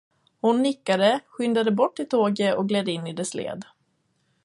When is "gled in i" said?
2.69-3.13